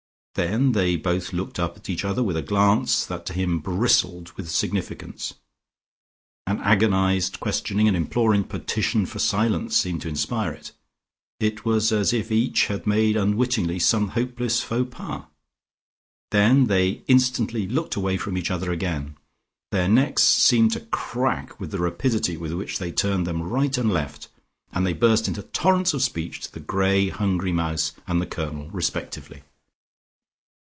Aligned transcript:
Then 0.35 0.71
they 0.71 0.95
both 0.95 1.33
looked 1.33 1.59
up 1.59 1.75
at 1.75 1.89
each 1.89 2.05
other 2.05 2.23
with 2.23 2.37
a 2.37 2.41
glance 2.41 3.05
that 3.05 3.25
to 3.25 3.33
him 3.33 3.59
bristled 3.59 4.31
with 4.37 4.49
significance. 4.49 5.33
An 6.47 6.59
agonised 6.61 7.41
questioning, 7.41 7.89
an 7.89 7.97
imploring 7.97 8.45
petition 8.45 9.05
for 9.05 9.19
silence 9.19 9.75
seemed 9.75 10.01
to 10.03 10.07
inspire 10.07 10.53
it; 10.53 10.71
it 11.41 11.65
was 11.65 11.91
as 11.91 12.13
if 12.13 12.31
each 12.31 12.67
had 12.67 12.87
made 12.87 13.17
unwittingly 13.17 13.77
some 13.77 14.07
hopeless 14.15 14.61
faux 14.61 14.89
pas. 14.89 15.25
Then 16.31 16.67
they 16.67 17.03
instantly 17.09 17.67
looked 17.67 17.97
away 17.97 18.15
from 18.15 18.37
each 18.37 18.51
other 18.51 18.71
again; 18.71 19.17
their 19.71 19.89
necks 19.89 20.23
seemed 20.23 20.71
to 20.71 20.79
crack 20.79 21.59
with 21.59 21.71
the 21.71 21.79
rapidity 21.79 22.37
with 22.37 22.53
which 22.53 22.79
they 22.79 22.93
turned 22.93 23.27
them 23.27 23.43
right 23.43 23.77
and 23.77 23.91
left, 23.91 24.29
and 24.71 24.85
they 24.87 24.93
burst 24.93 25.27
into 25.27 25.43
torrents 25.43 25.93
of 25.93 26.01
speech 26.01 26.39
to 26.39 26.53
the 26.53 26.61
grey 26.61 27.09
hungry 27.09 27.51
mouse 27.51 27.91
and 28.07 28.21
the 28.21 28.25
Colonel 28.25 28.69
respectively. 28.69 29.41